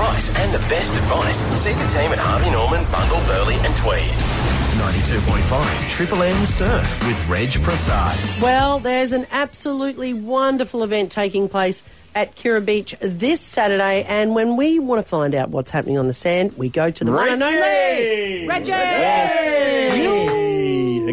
price 0.00 0.34
and 0.36 0.54
the 0.54 0.58
best 0.60 0.96
advice, 0.96 1.36
see 1.60 1.74
the 1.74 1.86
team 1.88 2.10
at 2.10 2.18
Harvey 2.18 2.50
Norman, 2.50 2.82
Bundall, 2.86 3.20
Burleigh 3.26 3.60
and 3.66 3.76
Tweed. 3.76 4.10
92.5 4.80 5.90
Triple 5.90 6.22
M 6.22 6.46
Surf 6.46 7.06
with 7.06 7.28
Reg 7.28 7.52
Prasad. 7.62 8.18
Well, 8.40 8.78
there's 8.78 9.12
an 9.12 9.26
absolutely 9.30 10.14
wonderful 10.14 10.82
event 10.84 11.12
taking 11.12 11.50
place 11.50 11.82
at 12.14 12.34
Kirra 12.34 12.64
Beach 12.64 12.96
this 13.00 13.42
Saturday, 13.42 14.04
and 14.04 14.34
when 14.34 14.56
we 14.56 14.78
want 14.78 15.04
to 15.04 15.08
find 15.08 15.34
out 15.34 15.50
what's 15.50 15.70
happening 15.70 15.98
on 15.98 16.06
the 16.06 16.14
sand, 16.14 16.56
we 16.56 16.70
go 16.70 16.90
to 16.90 17.04
the 17.04 17.12
one 17.12 17.28
and 17.28 17.42
only 17.42 18.46
Reggie. 18.48 18.72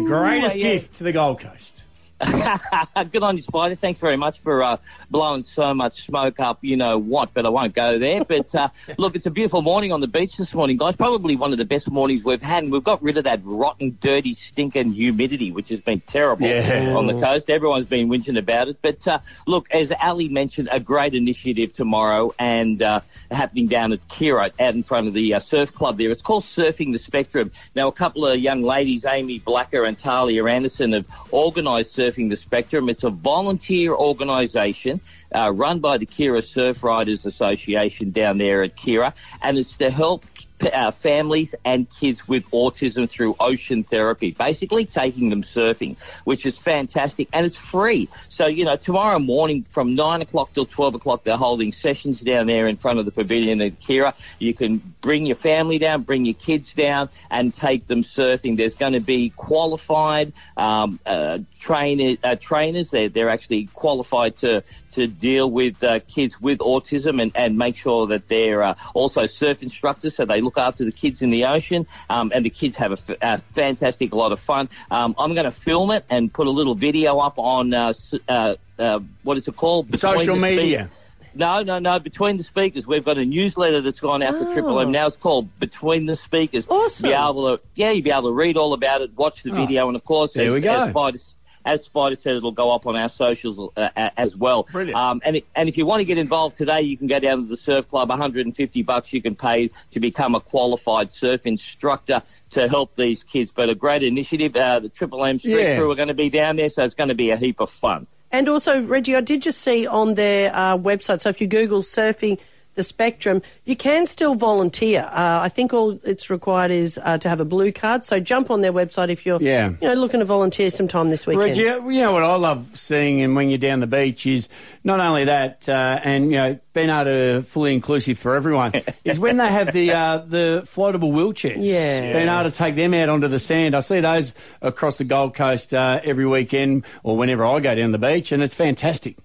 greatest 0.00 0.56
yeah. 0.56 0.72
gift 0.72 0.96
to 0.96 1.04
the 1.04 1.12
Gold 1.12 1.40
Coast. 1.40 1.77
Good 3.12 3.22
on 3.22 3.36
you, 3.36 3.42
Spider. 3.42 3.74
Thanks 3.76 4.00
very 4.00 4.16
much 4.16 4.40
for 4.40 4.62
uh, 4.62 4.76
blowing 5.10 5.42
so 5.42 5.72
much 5.72 6.06
smoke 6.06 6.40
up, 6.40 6.58
you 6.62 6.76
know 6.76 6.98
what, 6.98 7.32
but 7.32 7.46
I 7.46 7.48
won't 7.48 7.74
go 7.74 7.98
there. 7.98 8.24
But 8.24 8.52
uh, 8.54 8.68
look, 8.98 9.14
it's 9.14 9.26
a 9.26 9.30
beautiful 9.30 9.62
morning 9.62 9.92
on 9.92 10.00
the 10.00 10.08
beach 10.08 10.36
this 10.36 10.52
morning, 10.52 10.76
guys. 10.76 10.96
Probably 10.96 11.36
one 11.36 11.52
of 11.52 11.58
the 11.58 11.64
best 11.64 11.88
mornings 11.90 12.24
we've 12.24 12.42
had. 12.42 12.64
And 12.64 12.72
we've 12.72 12.82
got 12.82 13.00
rid 13.02 13.16
of 13.18 13.24
that 13.24 13.40
rotten, 13.44 13.96
dirty, 14.00 14.32
stinking 14.34 14.92
humidity, 14.92 15.52
which 15.52 15.68
has 15.68 15.80
been 15.80 16.00
terrible 16.00 16.46
Yeah. 16.48 16.94
on 16.96 17.06
the 17.06 17.14
coast. 17.20 17.50
Everyone's 17.50 17.86
been 17.86 18.08
whinging 18.08 18.38
about 18.38 18.68
it. 18.68 18.78
But 18.82 19.06
uh, 19.06 19.20
look, 19.46 19.70
as 19.70 19.92
Ali 20.02 20.28
mentioned, 20.28 20.68
a 20.72 20.80
great 20.80 21.14
initiative 21.14 21.72
tomorrow 21.72 22.34
and 22.38 22.82
uh, 22.82 23.00
happening 23.30 23.68
down 23.68 23.92
at 23.92 24.06
Kirra 24.08 24.50
out 24.58 24.74
in 24.74 24.82
front 24.82 25.06
of 25.06 25.14
the 25.14 25.34
uh, 25.34 25.38
surf 25.38 25.72
club 25.72 25.98
there. 25.98 26.10
It's 26.10 26.22
called 26.22 26.42
Surfing 26.44 26.92
the 26.92 26.98
Spectrum. 26.98 27.52
Now, 27.76 27.86
a 27.86 27.92
couple 27.92 28.26
of 28.26 28.38
young 28.40 28.62
ladies, 28.62 29.04
Amy 29.04 29.38
Blacker 29.38 29.84
and 29.84 29.96
Talia 29.96 30.44
Anderson, 30.46 30.92
have 30.92 31.06
organised 31.32 31.98
Surfing 32.08 32.30
the 32.30 32.36
Spectrum. 32.36 32.88
It's 32.88 33.04
a 33.04 33.10
volunteer 33.10 33.92
organisation 33.92 35.00
uh, 35.34 35.52
run 35.54 35.78
by 35.80 35.98
the 35.98 36.06
Kirra 36.06 36.42
Surf 36.42 36.82
Riders 36.82 37.26
Association 37.26 38.10
down 38.10 38.38
there 38.38 38.62
at 38.62 38.76
Kirra, 38.76 39.14
and 39.42 39.58
it's 39.58 39.76
to 39.78 39.90
help 39.90 40.24
uh, 40.72 40.90
families 40.90 41.54
and 41.64 41.88
kids 41.90 42.26
with 42.26 42.48
autism 42.50 43.08
through 43.08 43.36
ocean 43.40 43.84
therapy, 43.84 44.32
basically 44.32 44.84
taking 44.84 45.30
them 45.30 45.42
surfing, 45.42 45.98
which 46.24 46.46
is 46.46 46.56
fantastic 46.56 47.28
and 47.32 47.46
it's 47.46 47.56
free. 47.56 48.08
So, 48.28 48.46
you 48.46 48.64
know, 48.64 48.76
tomorrow 48.76 49.18
morning 49.18 49.64
from 49.70 49.94
9 49.94 50.22
o'clock 50.22 50.52
till 50.52 50.66
12 50.66 50.96
o'clock, 50.96 51.24
they're 51.24 51.36
holding 51.36 51.72
sessions 51.72 52.20
down 52.20 52.46
there 52.46 52.66
in 52.66 52.76
front 52.76 52.98
of 52.98 53.04
the 53.04 53.10
pavilion 53.10 53.60
at 53.60 53.80
Kirra. 53.80 54.14
You 54.38 54.54
can 54.54 54.78
bring 55.00 55.26
your 55.26 55.36
family 55.36 55.78
down, 55.78 56.02
bring 56.02 56.24
your 56.24 56.34
kids 56.34 56.74
down, 56.74 57.08
and 57.30 57.54
take 57.54 57.86
them 57.86 58.02
surfing. 58.02 58.56
There's 58.56 58.74
going 58.74 58.94
to 58.94 59.00
be 59.00 59.30
qualified 59.30 60.32
um, 60.56 60.98
uh, 61.06 61.38
trainer, 61.58 62.16
uh, 62.22 62.36
trainers. 62.36 62.90
They're, 62.90 63.08
they're 63.08 63.30
actually 63.30 63.66
qualified 63.66 64.36
to 64.38 64.62
to 64.92 65.06
deal 65.06 65.50
with 65.50 65.82
uh, 65.84 66.00
kids 66.08 66.40
with 66.40 66.58
autism 66.58 67.22
and, 67.22 67.30
and 67.36 67.56
make 67.56 67.76
sure 67.76 68.06
that 68.08 68.26
they're 68.28 68.62
uh, 68.62 68.74
also 68.94 69.26
surf 69.26 69.62
instructors, 69.62 70.16
so 70.16 70.24
they 70.24 70.40
look 70.48 70.58
after 70.58 70.84
the 70.84 70.92
kids 70.92 71.20
in 71.20 71.30
the 71.30 71.44
ocean, 71.44 71.86
um, 72.08 72.32
and 72.34 72.44
the 72.44 72.50
kids 72.50 72.74
have 72.76 72.92
a, 73.20 73.38
fantastic 73.52 74.14
lot 74.14 74.32
of 74.32 74.40
fun. 74.40 74.68
Um, 74.90 75.14
I'm 75.18 75.34
going 75.34 75.44
to 75.44 75.50
film 75.50 75.90
it 75.90 76.04
and 76.08 76.32
put 76.32 76.46
a 76.46 76.50
little 76.50 76.74
video 76.74 77.18
up 77.18 77.38
on 77.38 77.74
uh, 77.74 77.92
uh, 78.28 78.54
uh, 78.78 79.00
what 79.22 79.36
is 79.36 79.46
it 79.46 79.56
called? 79.56 79.90
Between 79.90 80.18
Social 80.18 80.36
media. 80.36 80.88
no, 81.34 81.62
no, 81.62 81.78
no. 81.78 81.98
Between 81.98 82.38
the 82.38 82.44
speakers, 82.44 82.86
we've 82.86 83.04
got 83.04 83.18
a 83.18 83.24
newsletter 83.24 83.82
that's 83.82 84.00
gone 84.00 84.22
out 84.22 84.34
for 84.38 84.52
Triple 84.54 84.80
M 84.80 84.90
now. 84.90 85.06
It's 85.06 85.16
called 85.16 85.48
Between 85.60 86.06
the 86.06 86.16
Speakers. 86.16 86.66
Oh. 86.70 86.78
Awesome. 86.78 87.10
Be 87.10 87.12
able 87.12 87.58
to, 87.58 87.62
yeah, 87.74 87.90
you'll 87.90 88.04
be 88.04 88.10
able 88.10 88.30
to 88.30 88.32
read 88.32 88.56
all 88.56 88.72
about 88.72 89.02
it, 89.02 89.14
watch 89.16 89.42
the 89.42 89.52
video, 89.52 89.88
and 89.88 89.96
of 89.96 90.04
course, 90.04 90.32
There 90.32 90.46
as, 90.46 90.52
we 90.54 90.60
go. 90.60 90.86
As 90.86 91.34
as 91.64 91.84
Spider 91.84 92.16
said, 92.16 92.36
it'll 92.36 92.52
go 92.52 92.72
up 92.72 92.86
on 92.86 92.96
our 92.96 93.08
socials 93.08 93.58
uh, 93.76 93.88
as 94.16 94.36
well. 94.36 94.64
Brilliant. 94.64 94.96
Um, 94.96 95.20
and 95.24 95.36
it, 95.36 95.46
and 95.54 95.68
if 95.68 95.76
you 95.76 95.86
want 95.86 96.00
to 96.00 96.04
get 96.04 96.18
involved 96.18 96.56
today, 96.56 96.80
you 96.82 96.96
can 96.96 97.06
go 97.06 97.18
down 97.18 97.42
to 97.42 97.48
the 97.48 97.56
surf 97.56 97.88
club. 97.88 98.08
150 98.08 98.82
bucks 98.82 99.12
you 99.12 99.22
can 99.22 99.34
pay 99.34 99.68
to 99.90 100.00
become 100.00 100.34
a 100.34 100.40
qualified 100.40 101.12
surf 101.12 101.46
instructor 101.46 102.22
to 102.50 102.68
help 102.68 102.94
these 102.94 103.24
kids. 103.24 103.52
But 103.52 103.70
a 103.70 103.74
great 103.74 104.02
initiative. 104.02 104.56
Uh, 104.56 104.80
the 104.80 104.88
Triple 104.88 105.24
M 105.24 105.38
Street 105.38 105.60
Yeah. 105.60 105.76
Crew 105.78 105.90
are 105.90 105.96
going 105.96 106.08
to 106.08 106.14
be 106.14 106.30
down 106.30 106.56
there, 106.56 106.70
so 106.70 106.84
it's 106.84 106.94
going 106.94 107.08
to 107.08 107.14
be 107.14 107.30
a 107.30 107.36
heap 107.36 107.60
of 107.60 107.70
fun. 107.70 108.06
And 108.30 108.48
also, 108.48 108.82
Reggie, 108.82 109.16
I 109.16 109.22
did 109.22 109.42
just 109.42 109.62
see 109.62 109.86
on 109.86 110.14
their 110.14 110.54
uh, 110.54 110.76
website, 110.76 111.22
so 111.22 111.30
if 111.30 111.40
you 111.40 111.46
Google 111.46 111.80
surfing 111.80 112.38
the 112.78 112.84
spectrum, 112.84 113.42
you 113.64 113.76
can 113.76 114.06
still 114.06 114.34
volunteer. 114.36 115.02
Uh, 115.02 115.40
I 115.42 115.48
think 115.50 115.74
all 115.74 115.98
it's 116.04 116.30
required 116.30 116.70
is 116.70 116.98
uh, 117.02 117.18
to 117.18 117.28
have 117.28 117.40
a 117.40 117.44
blue 117.44 117.72
card. 117.72 118.04
So 118.04 118.20
jump 118.20 118.50
on 118.50 118.60
their 118.62 118.72
website 118.72 119.10
if 119.10 119.26
you're 119.26 119.42
Yeah. 119.42 119.70
you 119.82 119.88
know, 119.88 119.94
looking 119.94 120.20
to 120.20 120.24
volunteer 120.24 120.70
sometime 120.70 121.10
this 121.10 121.26
weekend. 121.26 121.48
Reggie, 121.58 121.62
you 121.62 122.00
know 122.00 122.12
what 122.12 122.22
I 122.22 122.34
love 122.36 122.78
seeing 122.78 123.20
and 123.20 123.34
when 123.36 123.50
you're 123.50 123.58
down 123.58 123.80
the 123.80 123.86
beach 123.88 124.26
is 124.26 124.48
not 124.84 125.00
only 125.00 125.24
that, 125.24 125.68
uh, 125.68 126.00
and 126.04 126.26
you 126.30 126.36
know, 126.38 126.58
being 126.72 126.88
able 126.88 127.04
to 127.06 127.42
fully 127.42 127.74
inclusive 127.74 128.16
for 128.18 128.36
everyone, 128.36 128.72
is 129.04 129.18
when 129.18 129.36
they 129.38 129.48
have 129.48 129.72
the 129.72 129.90
uh, 129.90 130.18
the 130.18 130.62
floatable 130.64 131.10
wheelchairs. 131.12 131.56
Yeah. 131.58 132.12
being 132.12 132.28
able 132.28 132.48
to 132.48 132.56
take 132.56 132.76
them 132.76 132.94
out 132.94 133.08
onto 133.08 133.26
the 133.26 133.40
sand. 133.40 133.74
I 133.74 133.80
see 133.80 133.98
those 133.98 134.32
across 134.62 134.94
the 134.96 135.04
Gold 135.04 135.34
Coast 135.34 135.74
uh, 135.74 136.00
every 136.04 136.26
weekend 136.26 136.84
or 137.02 137.16
whenever 137.16 137.44
I 137.44 137.58
go 137.58 137.74
down 137.74 137.90
the 137.90 137.98
beach, 137.98 138.30
and 138.30 138.40
it's 138.40 138.54
fantastic. 138.54 139.16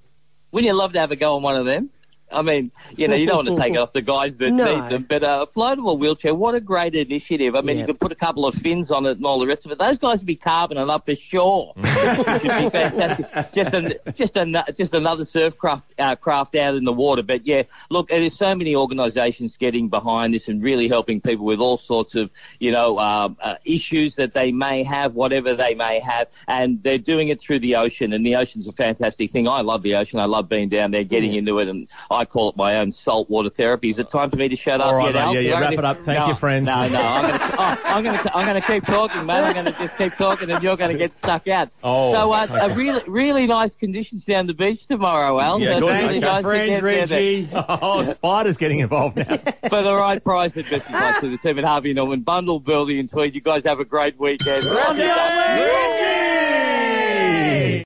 Wouldn't 0.52 0.68
you 0.68 0.74
love 0.74 0.94
to 0.94 1.00
have 1.00 1.12
a 1.12 1.16
go 1.16 1.36
on 1.36 1.44
one 1.44 1.56
of 1.56 1.66
them? 1.66 1.92
I 2.34 2.42
mean, 2.42 2.72
you 2.98 3.08
know, 3.08 3.16
you 3.16 3.26
don't 3.28 3.46
want 3.46 3.58
to 3.58 3.64
take 3.64 3.74
it 3.74 3.78
off 3.84 3.94
the 3.94 4.02
guys 4.02 4.36
that 4.38 4.52
No. 4.52 4.82
need 4.82 4.90
them, 4.92 5.06
but 5.08 5.24
a 5.24 5.48
floatable 5.54 5.98
wheelchair, 5.98 6.34
what 6.34 6.56
a 6.56 6.60
great 6.62 6.96
initiative. 6.96 7.56
I 7.56 7.62
mean, 7.62 7.78
Yeah. 7.78 7.82
you 7.82 7.88
could 7.88 8.00
put 8.00 8.12
a 8.12 8.16
couple 8.16 8.46
of 8.46 8.56
fins 8.56 8.92
on 8.92 9.06
it 9.06 9.18
and 9.18 9.26
all 9.26 9.40
the 9.40 9.48
rest 9.48 9.66
of 9.66 9.72
it. 9.72 9.78
Those 9.80 9.98
guys 9.98 10.20
would 10.20 10.26
be 10.28 10.36
carving 10.36 10.78
it 10.78 10.90
up 10.90 11.06
for 11.06 11.16
sure. 11.16 11.74
Which 11.76 12.26
would 12.28 12.42
be 12.42 12.70
fantastic. 12.70 13.54
Just, 13.54 13.74
an, 13.74 13.94
just, 14.16 14.38
an, 14.38 14.58
just 14.76 14.94
another 14.94 15.26
surf 15.26 15.58
craft, 15.58 15.94
uh, 16.00 16.16
craft 16.16 16.56
out 16.56 16.76
in 16.76 16.84
the 16.86 16.94
water. 16.94 17.24
But 17.24 17.46
yeah, 17.46 17.64
look, 17.90 18.10
there's 18.10 18.36
so 18.38 18.54
many 18.56 18.76
organisations 18.76 19.58
getting 19.58 19.90
behind 19.90 20.34
this 20.34 20.48
and 20.48 20.62
really 20.64 20.88
helping 20.88 21.22
people 21.22 21.46
with 21.46 21.60
all 21.60 21.78
sorts 21.78 22.16
of, 22.16 22.30
you 22.60 22.72
know, 22.72 23.00
um, 23.00 23.38
uh, 23.42 23.56
issues 23.66 24.16
that 24.16 24.34
they 24.34 24.52
may 24.52 24.84
have, 24.84 25.14
whatever 25.16 25.54
they 25.54 25.76
may 25.76 26.00
have. 26.00 26.28
And 26.48 26.82
they're 26.84 26.98
doing 26.98 27.28
it 27.30 27.40
through 27.40 27.60
the 27.60 27.76
ocean. 27.76 28.14
And 28.14 28.26
the 28.26 28.36
ocean's 28.36 28.68
a 28.68 28.72
fantastic 28.74 29.32
thing. 29.32 29.48
I 29.48 29.62
love 29.62 29.84
the 29.84 29.96
ocean. 29.96 30.20
I 30.20 30.26
love 30.26 30.50
being 30.50 30.70
down 30.70 30.92
there, 30.92 31.04
getting 31.04 31.34
into 31.34 31.60
it. 31.60 31.68
And 31.68 31.88
I 32.10 32.23
call 32.26 32.50
it 32.50 32.56
my 32.58 32.78
own 32.78 32.92
saltwater 32.92 33.50
therapy. 33.50 33.90
Is 33.90 34.00
it 34.00 34.10
time 34.10 34.30
for 34.30 34.38
me 34.38 34.50
to 34.50 34.56
shut 34.56 34.82
up 34.82 34.88
All 34.88 34.96
right, 34.96 35.06
yet, 35.08 35.14
mate. 35.16 35.20
Al? 35.22 35.34
Yeah, 35.34 35.40
yeah, 35.40 35.48
You 35.48 35.54
wrap 35.54 35.62
reckon- 35.62 35.80
it 35.80 35.86
up. 35.86 35.98
Thank 36.04 36.20
no, 36.20 36.28
you, 36.28 36.36
friends. 36.36 36.66
No, 36.66 36.88
no, 36.88 37.02
I'm 37.02 37.24
going 37.28 37.40
to, 37.40 37.56
oh, 37.58 37.78
I'm 37.86 38.04
going 38.04 38.18
to, 38.20 38.38
I'm 38.38 38.46
going 38.48 38.62
to 38.62 38.68
keep 38.68 38.86
talking, 38.86 39.26
mate. 39.26 39.34
I'm 39.42 39.54
going 39.54 39.66
to 39.66 39.72
just 39.74 39.98
keep 39.98 40.14
talking, 40.16 40.50
and 40.52 40.64
you're 40.64 40.78
going 40.78 40.92
to 40.92 40.98
get 40.98 41.14
stuck 41.16 41.48
out. 41.48 41.70
Oh, 41.84 42.14
so 42.14 42.32
uh, 42.32 42.48
okay. 42.50 42.60
a 42.72 42.76
really, 42.76 43.02
really 43.08 43.46
nice 43.46 43.72
conditions 43.76 44.24
down 44.26 44.48
the 44.48 44.54
beach 44.54 44.86
tomorrow, 44.88 45.40
Al. 45.40 45.60
Yeah, 45.60 45.76
so 45.76 45.80
good. 45.82 45.94
really 45.94 46.18
Okay. 46.18 46.20
nice 46.20 46.44
Friends, 46.44 46.72
there. 46.72 46.82
Reggie. 46.82 47.50
Oh, 47.54 48.04
Spider's 48.04 48.58
getting 48.58 48.80
involved 48.80 49.18
now. 49.18 49.26
for 49.70 49.82
the 49.82 49.94
right 49.96 50.24
price 50.24 50.56
at 50.58 50.70
Best 50.70 50.90
Buy 50.92 51.18
to 51.20 51.30
the 51.30 51.38
team 51.38 51.58
at 51.60 51.66
Harvey 51.66 51.94
Norman. 51.94 52.24
Bundall, 52.24 52.64
Burleigh, 52.64 53.00
and 53.00 53.10
Tweed. 53.10 53.36
You 53.36 53.42
guys 53.42 53.64
have 53.66 53.80
a 53.80 53.86
great 53.86 54.18
weekend. 54.20 54.64